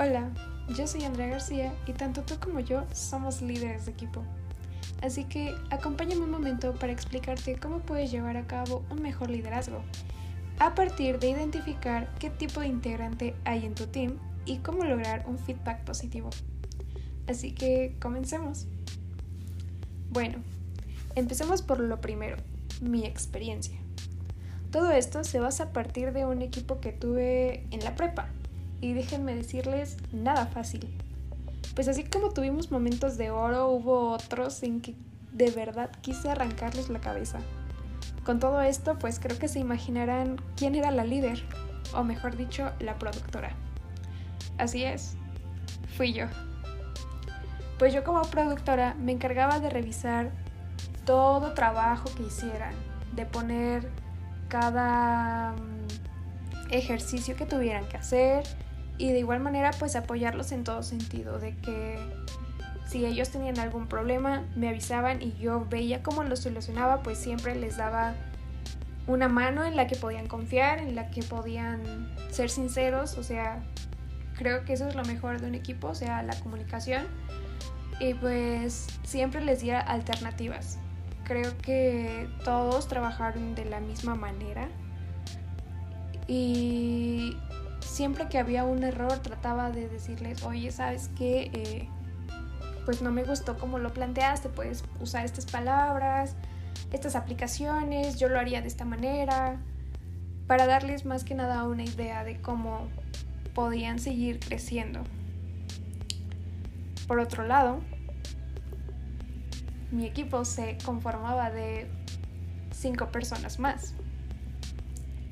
[0.00, 0.30] Hola,
[0.74, 4.24] yo soy Andrea García y tanto tú como yo somos líderes de equipo.
[5.02, 9.82] Así que acompáñame un momento para explicarte cómo puedes llevar a cabo un mejor liderazgo,
[10.58, 14.16] a partir de identificar qué tipo de integrante hay en tu team
[14.46, 16.30] y cómo lograr un feedback positivo.
[17.28, 18.68] Así que comencemos.
[20.08, 20.38] Bueno,
[21.16, 22.38] empecemos por lo primero,
[22.80, 23.76] mi experiencia.
[24.70, 28.30] Todo esto se basa a partir de un equipo que tuve en la prepa
[28.82, 30.86] y déjenme decirles, nada fácil.
[31.74, 34.94] Pues así como tuvimos momentos de oro, hubo otros en que
[35.30, 37.38] de verdad quise arrancarles la cabeza.
[38.24, 41.42] Con todo esto, pues creo que se imaginarán quién era la líder,
[41.94, 43.54] o mejor dicho, la productora.
[44.58, 45.16] Así es,
[45.96, 46.26] fui yo.
[47.78, 50.32] Pues yo como productora me encargaba de revisar
[51.06, 52.74] todo trabajo que hicieran,
[53.14, 53.88] de poner
[54.48, 58.44] cada mm, ejercicio que tuvieran que hacer,
[58.98, 61.98] y de igual manera pues apoyarlos en todo sentido, de que
[62.86, 67.54] si ellos tenían algún problema me avisaban y yo veía cómo lo solucionaba, pues siempre
[67.54, 68.14] les daba
[69.06, 73.62] una mano en la que podían confiar, en la que podían ser sinceros, o sea,
[74.36, 77.06] creo que eso es lo mejor de un equipo, sea, la comunicación.
[78.00, 80.78] Y pues siempre les diera alternativas.
[81.24, 84.68] Creo que todos trabajaron de la misma manera.
[86.26, 87.36] Y
[87.82, 91.50] siempre que había un error trataba de decirles, oye, ¿sabes qué?
[91.52, 91.88] Eh,
[92.84, 96.34] pues no me gustó cómo lo planteaste, puedes usar estas palabras,
[96.92, 99.56] estas aplicaciones, yo lo haría de esta manera,
[100.46, 102.88] para darles más que nada una idea de cómo
[103.54, 105.00] podían seguir creciendo.
[107.06, 107.80] Por otro lado,
[109.90, 111.88] mi equipo se conformaba de
[112.72, 113.94] cinco personas más.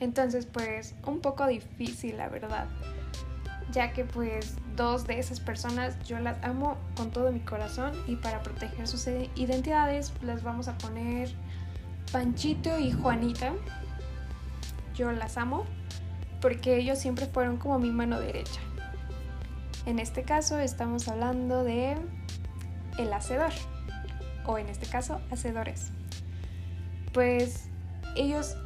[0.00, 2.66] Entonces, pues, un poco difícil, la verdad.
[3.72, 8.16] Ya que pues dos de esas personas yo las amo con todo mi corazón y
[8.16, 9.06] para proteger sus
[9.36, 11.30] identidades las vamos a poner
[12.10, 13.52] Panchito y Juanita.
[14.94, 15.66] Yo las amo
[16.40, 18.60] porque ellos siempre fueron como mi mano derecha.
[19.86, 21.96] En este caso estamos hablando de
[22.98, 23.52] el hacedor
[24.46, 25.92] o en este caso hacedores.
[27.12, 27.68] Pues
[28.16, 28.56] ellos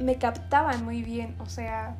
[0.00, 1.96] me captaban muy bien, o sea,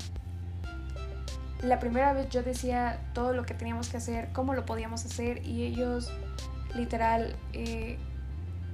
[1.62, 5.46] la primera vez yo decía todo lo que teníamos que hacer, cómo lo podíamos hacer
[5.46, 6.10] y ellos
[6.74, 7.98] literal eh,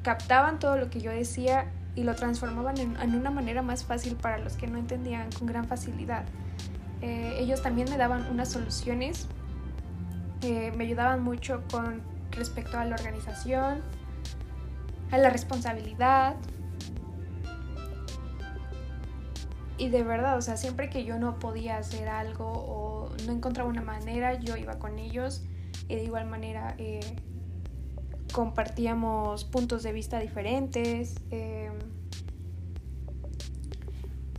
[0.03, 1.67] captaban todo lo que yo decía
[1.97, 5.67] y lo transformaban en, una manera más fácil para los que no entendían con gran
[5.67, 6.25] facilidad.
[7.01, 9.27] Eh, ellos también me daban unas soluciones,
[10.43, 13.81] eh, me ayudaban mucho con respecto a la organización,
[15.11, 16.37] a la responsabilidad,
[19.79, 23.69] Y de verdad, o sea, siempre que yo no podía hacer algo o no encontraba
[23.69, 25.45] una manera, yo iba con ellos
[25.89, 27.01] y de igual manera eh,
[28.33, 31.71] compartíamos puntos de vista diferentes, eh,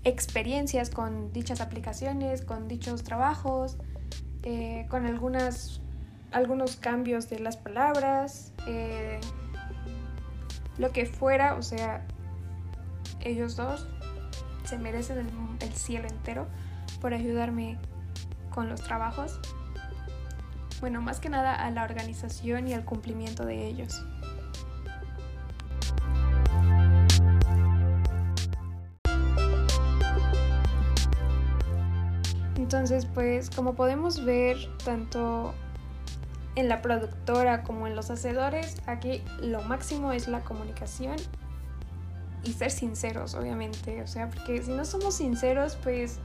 [0.03, 3.77] experiencias con dichas aplicaciones, con dichos trabajos,
[4.43, 5.81] eh, con algunas,
[6.31, 8.53] algunos cambios de las palabras,
[10.77, 12.05] lo que fuera, o sea,
[13.21, 13.87] ellos dos
[14.67, 15.29] se merecen
[15.61, 16.47] el, cielo entero
[16.99, 17.77] por ayudarme
[18.49, 19.39] con los trabajos.
[20.81, 24.03] Bueno, más que nada a la organización y al cumplimiento de ellos.
[32.57, 35.53] Entonces, pues como podemos ver, tanto
[36.55, 41.15] en la productora como en los hacedores, aquí lo máximo es la comunicación
[42.43, 44.01] y ser sinceros, obviamente.
[44.01, 46.19] O sea, porque si no somos sinceros, pues,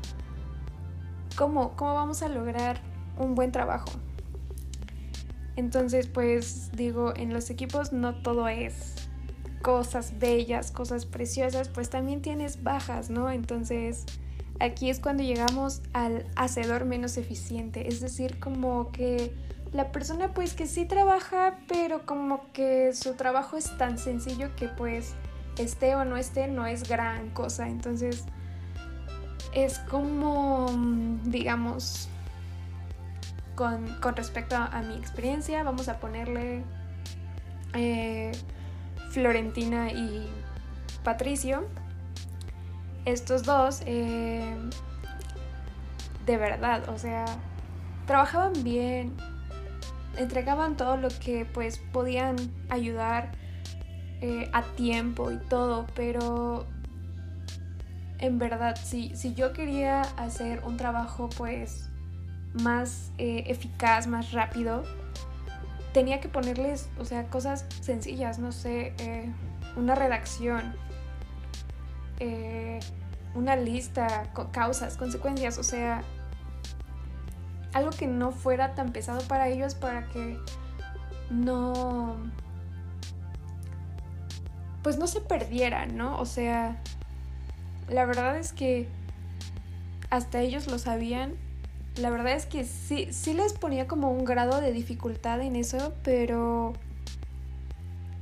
[1.36, 2.80] ¿cómo, cómo vamos a lograr
[3.18, 3.90] un buen trabajo?
[5.56, 8.94] Entonces, pues digo, en los equipos no todo es
[9.62, 13.30] cosas bellas, cosas preciosas, pues también tienes bajas, ¿no?
[13.30, 14.06] Entonces,
[14.60, 19.34] aquí es cuando llegamos al hacedor menos eficiente, es decir, como que
[19.72, 24.68] la persona pues que sí trabaja, pero como que su trabajo es tan sencillo que
[24.68, 25.14] pues
[25.58, 27.68] esté o no esté, no es gran cosa.
[27.68, 28.24] Entonces,
[29.52, 30.66] es como,
[31.24, 32.08] digamos,
[33.54, 36.64] con, respecto a, mi experiencia, vamos a ponerle
[37.74, 38.32] eh,
[39.10, 40.28] Florentina y
[41.04, 41.66] Patricio.
[43.04, 44.54] Estos dos, eh,
[46.24, 47.24] de verdad, o sea,
[48.06, 49.16] trabajaban bien,
[50.16, 52.36] entregaban todo lo que pues podían
[52.68, 53.32] ayudar
[54.24, 56.64] eh, a tiempo y todo, pero
[58.20, 61.90] en verdad, si, si yo quería hacer un trabajo pues
[62.62, 64.84] más eh, eficaz, más rápido,
[65.92, 69.28] tenía que ponerles, o sea, cosas sencillas, no sé, eh,
[69.74, 70.72] una redacción,
[73.34, 76.04] una lista, causas, consecuencias, o sea,
[77.72, 80.38] algo que no fuera tan pesado para ellos para que
[81.28, 82.18] no
[84.82, 86.18] pues no se perdieran, ¿no?
[86.18, 86.76] O sea,
[87.88, 88.88] la verdad es que
[90.10, 91.34] hasta ellos lo sabían.
[91.96, 95.92] La verdad es que sí, sí les ponía como un grado de dificultad en eso,
[96.02, 96.72] pero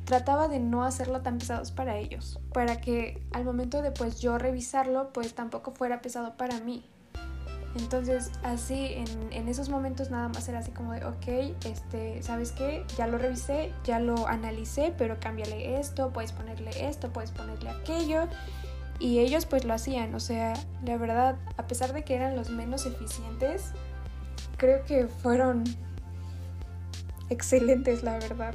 [0.04, 4.38] trataba de no hacerlo tan pesados para ellos, para que al momento de pues yo
[4.38, 6.84] revisarlo, pues tampoco fuera pesado para mí.
[7.76, 12.84] Entonces, así en, esos momentos nada más era así como de, ok, este, ¿sabes qué?
[12.96, 18.26] Ya lo revisé, ya lo analicé, pero cámbiale esto, puedes ponerle esto, puedes ponerle aquello.
[18.98, 20.52] Y ellos pues lo hacían, o sea,
[20.84, 23.72] la verdad, a pesar de que eran los menos eficientes,
[24.56, 25.64] creo que fueron
[27.30, 28.54] excelentes, la verdad.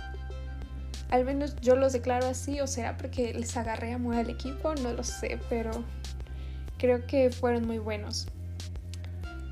[1.09, 4.91] Al menos yo los declaro así, o sea, porque les agarré amor al equipo, no
[4.91, 5.71] lo sé, pero
[6.77, 8.27] creo que fueron muy buenos.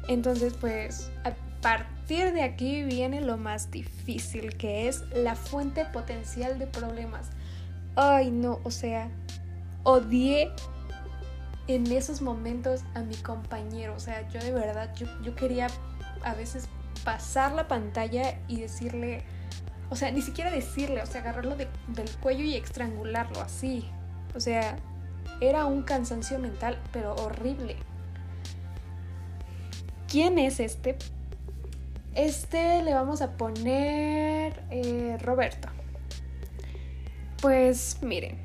[0.08, 6.60] Entonces, pues a partir de aquí viene lo más difícil, que es la fuente potencial
[6.60, 7.30] de problemas.
[7.96, 9.10] Ay, no, o sea,
[9.84, 10.52] odié
[11.68, 13.96] en esos momentos a mi compañero.
[13.96, 15.68] O sea, yo de verdad, yo, quería
[16.24, 16.68] a veces
[17.04, 19.24] pasar la pantalla y decirle,
[19.90, 23.90] o sea, ni siquiera decirle, o sea, agarrarlo del cuello y estrangularlo así.
[24.36, 24.76] O sea,
[25.40, 27.78] era un cansancio mental, pero horrible.
[30.13, 30.95] ¿Quién es este?
[32.13, 35.69] Este le vamos a poner eh, Roberto.
[37.42, 38.38] Pues miren,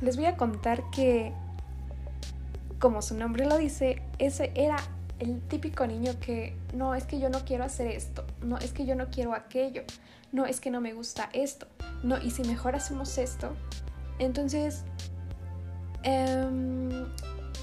[0.00, 1.32] les voy a contar que,
[2.80, 4.74] como su nombre lo dice, ese era
[5.20, 8.84] el típico niño que, no, es que yo no quiero hacer esto, no, es que
[8.84, 9.82] yo no quiero aquello,
[10.32, 11.68] no, es que no me gusta esto,
[12.02, 13.54] no, y si mejor hacemos esto,
[14.18, 14.82] entonces,
[16.02, 17.06] em,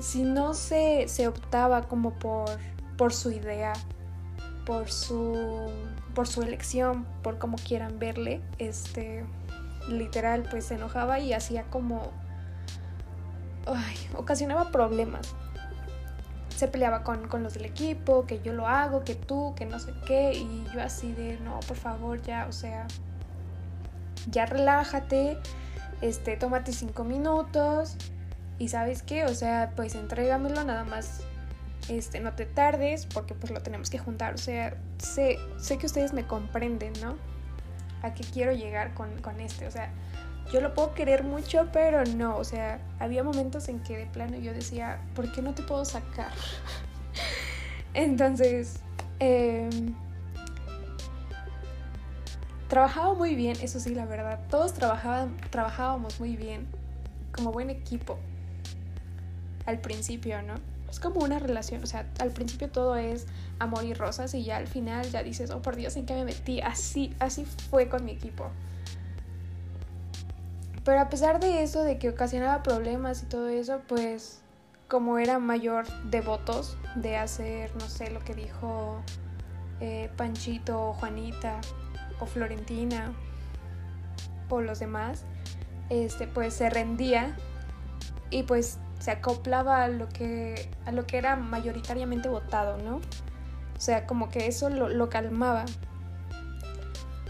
[0.02, 2.50] si no se, se optaba como por
[3.02, 3.74] por su idea,
[4.64, 5.72] por su,
[6.14, 9.26] por su elección, por cómo quieran verle, este,
[9.90, 12.12] literal, pues se enojaba y hacía como,
[13.66, 15.34] ay, ocasionaba problemas.
[16.56, 19.80] Se peleaba con, con, los del equipo, que yo lo hago, que tú, que no
[19.80, 22.86] sé qué, y yo así de, no, por favor, ya, o sea,
[24.30, 25.40] ya relájate,
[26.02, 27.96] este, tómate cinco minutos,
[28.60, 31.24] y sabes qué, o sea, pues entrégamelo nada más
[31.98, 34.34] este, no te tardes porque pues lo tenemos que juntar.
[34.34, 37.18] O sea, sé, sé que ustedes me comprenden, ¿no?
[38.02, 39.68] A qué quiero llegar con, con este.
[39.68, 39.92] O sea,
[40.52, 42.38] yo lo puedo querer mucho, pero no.
[42.38, 45.84] O sea, había momentos en que de plano yo decía, ¿por qué no te puedo
[45.84, 46.32] sacar?
[47.94, 48.80] Entonces,
[49.20, 49.94] em,
[52.70, 54.40] trabajaba muy bien, eso sí, la verdad.
[54.50, 56.68] Todos trabajaban, trabajábamos muy bien,
[57.34, 58.18] como buen equipo.
[59.66, 60.71] Al principio, ¿no?
[60.92, 63.26] Es como una relación, o sea, al principio todo es
[63.60, 66.26] amor y rosas y ya al final ya dices, oh por Dios, ¿en qué me
[66.26, 66.60] metí?
[66.62, 68.52] Así, así fue con mi equipo.
[70.84, 74.42] Pero a pesar de eso, de que ocasionaba problemas y todo eso, pues
[74.90, 79.02] como era mayor de votos de hacer, no sé, lo que dijo
[79.80, 81.62] eh, Panchito o Juanita
[82.20, 83.14] o Florentina
[84.50, 85.24] o los demás,
[85.90, 87.38] este, pues se rendía
[88.30, 92.98] y pues se acoplaba a lo que, a lo que era mayoritariamente votado, ¿no?
[92.98, 95.66] O sea, como que eso lo, calmaba.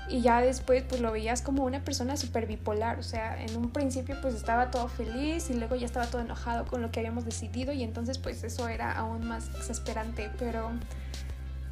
[0.09, 3.71] Y ya después pues lo veías como una persona súper bipolar, o sea, en un
[3.71, 7.23] principio pues estaba todo feliz y luego ya estaba todo enojado con lo que habíamos
[7.23, 10.71] decidido y entonces pues eso era aún más exasperante, pero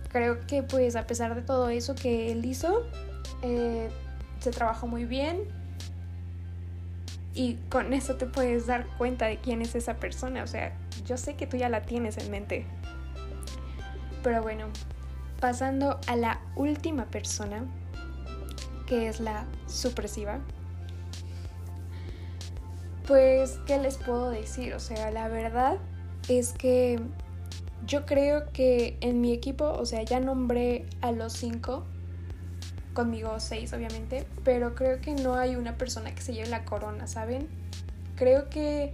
[0.08, 2.84] creo que pues a pesar de todo eso que él hizo,
[3.42, 3.90] eh,
[4.40, 5.59] se trabajó muy bien,
[7.34, 10.44] y con eso te puedes dar cuenta de quién es esa persona.
[10.44, 12.66] O sea, yo sé que tú ya la tienes en mente.
[14.24, 14.66] Pero bueno,
[15.40, 17.64] pasando a la última persona,
[18.86, 20.40] que es la supresiva.
[23.08, 24.74] Pues, ¿qué les puedo decir?
[24.74, 25.78] O sea, la verdad
[26.28, 27.00] es que
[27.86, 31.86] yo creo que en mi equipo, o sea, ya nombré a los cinco
[33.00, 37.08] conmigo seis obviamente, pero creo que no hay una persona que se lleve la corona,
[37.08, 37.48] ¿saben?
[38.18, 38.94] Creo que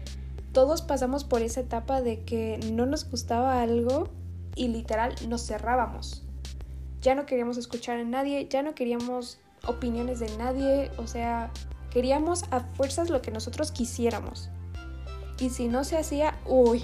[0.51, 4.09] todos pasamos por esa etapa de que no nos gustaba algo
[4.55, 6.21] y literal nos cerrábamos.
[7.01, 11.50] Ya no queríamos escuchar a nadie, ya no queríamos opiniones de nadie, o sea,
[11.89, 14.51] queríamos a fuerzas lo que nosotros quisiéramos.
[15.39, 16.83] Y si no se hacía, uy,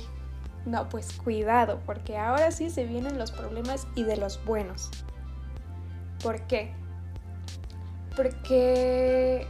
[0.66, 4.90] No, pues cuidado, porque ahora sí se vienen los problemas y de los buenos.
[6.22, 6.72] ¿Por qué?
[8.16, 9.48] Porque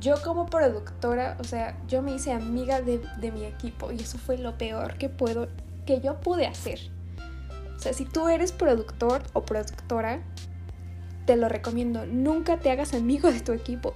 [0.00, 4.18] yo como productora, o sea, yo me hice amiga de, de, mi equipo y eso
[4.18, 5.48] fue lo peor que puedo,
[5.84, 6.78] que yo pude hacer.
[7.76, 10.20] O sea, si tú eres productor o productora,
[11.26, 13.94] te lo recomiendo, nunca te hagas amigo de tu equipo,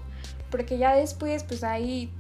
[0.50, 2.12] porque ya después, pues ahí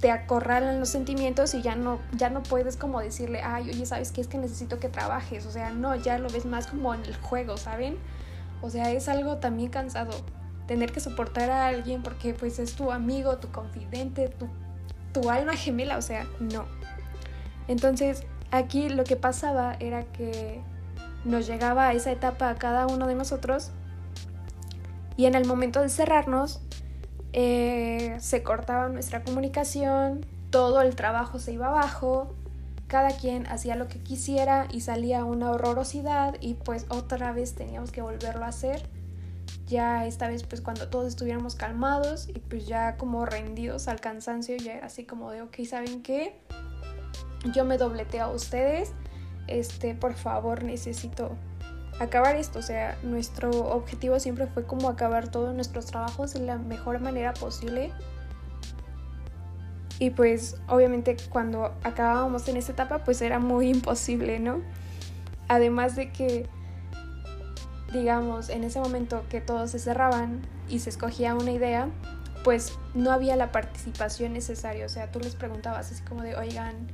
[0.00, 4.12] te acorralan los sentimientos y ya no, ya no puedes como decirle, ay, oye, ¿sabes
[4.12, 4.22] qué?
[4.22, 5.44] Es que necesito que trabajes.
[5.44, 7.98] O sea, no, ya lo ves más como en el juego, ¿saben?
[8.62, 10.12] O sea, es algo también cansado
[10.66, 14.48] tener que soportar a alguien porque pues es tu amigo, tu confidente, tu,
[15.12, 16.66] tu alma gemela, o sea, no.
[17.66, 20.60] Entonces, aquí lo que pasaba era que
[21.24, 23.70] nos llegaba a esa etapa a cada uno de nosotros
[25.16, 26.60] y en el momento de cerrarnos
[27.32, 32.34] eh, se cortaba nuestra comunicación, todo el trabajo se iba abajo,
[32.90, 37.92] cada quien hacía lo que quisiera y salía una horrorosidad y pues otra vez teníamos
[37.92, 38.82] que volverlo a hacer.
[39.68, 44.56] Ya esta vez pues cuando todos estuviéramos calmados y pues ya como rendidos al cansancio,
[44.56, 46.36] ya era así como de, ok, ¿saben qué?
[47.54, 48.92] Yo me dobleteo a ustedes,
[49.46, 51.36] este, por favor necesito
[52.00, 52.58] acabar esto.
[52.58, 57.34] O sea, nuestro objetivo siempre fue como acabar todos nuestros trabajos de la mejor manera
[57.34, 57.92] posible.
[60.00, 64.62] Y pues obviamente cuando acabábamos en esta etapa pues era muy imposible, ¿no?
[65.46, 66.48] Además de que,
[67.92, 71.88] digamos, en ese momento que todos se cerraban y se escogía una idea,
[72.44, 74.86] pues no había la participación necesaria.
[74.86, 76.88] O sea, tú les preguntabas así como de, oigan,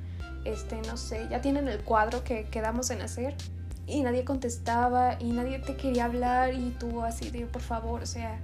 [0.45, 3.37] este, no sé, ya tienen el cuadro que quedamos en hacer
[3.87, 8.07] y nadie contestaba y nadie te quería hablar y tú así de por favor, o
[8.07, 8.41] sea,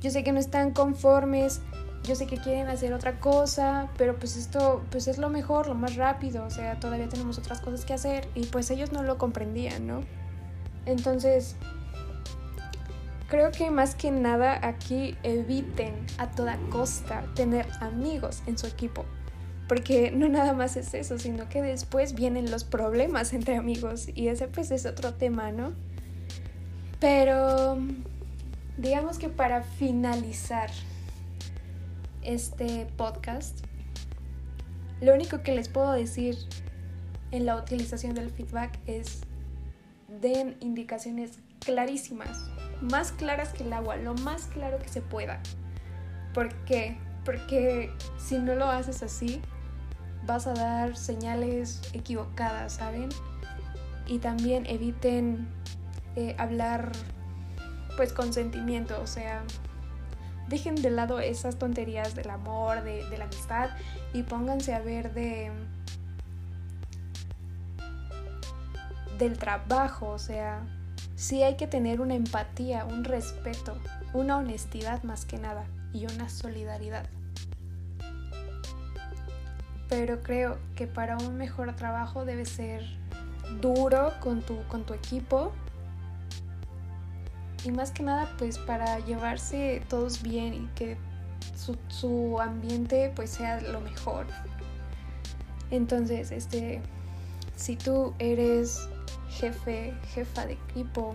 [0.00, 1.62] yo sé que no están conformes,
[2.04, 5.74] yo sé que quieren hacer otra cosa, pero pues esto pues es lo mejor, lo
[5.74, 9.18] más rápido, o sea, todavía tenemos otras cosas que hacer y pues ellos no lo
[9.18, 10.00] comprendían, ¿no?
[10.86, 11.56] Entonces,
[13.28, 19.04] creo que más que nada aquí eviten a toda costa tener amigos en su equipo
[19.68, 24.28] porque no nada más es eso, sino que después vienen los problemas entre amigos y
[24.28, 25.72] ese pues es otro tema, ¿no?
[27.00, 27.78] Pero
[28.76, 30.70] digamos que para finalizar
[32.24, 33.64] este podcast,
[35.00, 36.36] lo único que les puedo decir
[37.30, 39.20] en la utilización del feedback es
[40.20, 42.50] den indicaciones clarísimas,
[42.80, 45.40] más claras que el agua, lo más claro que se pueda.
[46.32, 46.96] ¿Por qué?
[47.24, 49.40] Porque si no lo haces así,
[50.26, 53.08] vas a dar señales equivocadas, ¿saben?
[54.06, 55.48] Y también eviten
[56.16, 56.92] eh, hablar
[57.96, 59.42] pues con sentimiento, o sea,
[60.48, 63.70] dejen de lado esas tonterías del amor, de, la amistad
[64.12, 65.50] y pónganse a ver de
[69.18, 70.60] del trabajo, o sea,
[71.14, 73.78] sí hay que tener una empatía, un respeto,
[74.12, 77.06] una honestidad más que nada y una solidaridad.
[79.88, 82.82] Pero creo que para un mejor trabajo debe ser
[83.60, 85.52] duro con tu equipo
[87.64, 90.98] y más que nada pues para llevarse todos bien y que
[91.88, 94.26] su, ambiente pues sea lo mejor.
[95.70, 96.82] Entonces, este,
[97.56, 98.88] si tú eres
[99.30, 101.14] jefe, jefa de equipo,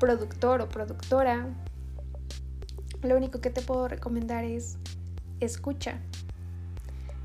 [0.00, 1.46] productor o productora,
[3.02, 4.78] lo único que te puedo recomendar es
[5.40, 6.00] escucha.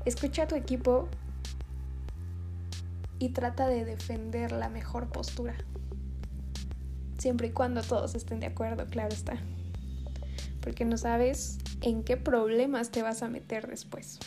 [0.04, 1.08] Escucha a tu equipo
[3.18, 5.54] y trata de defender la mejor postura.
[7.22, 9.34] Siempre y cuando todos estén de acuerdo, claro está.
[10.60, 14.18] Porque no sabes en qué problemas te vas a meter después.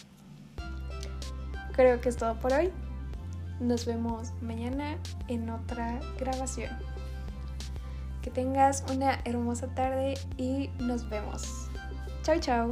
[1.73, 2.71] Creo que es todo por hoy.
[3.59, 4.97] Nos vemos mañana
[5.27, 6.71] en otra grabación.
[8.21, 11.69] Que tengas una hermosa tarde y nos vemos.
[12.23, 12.69] Chao, chao.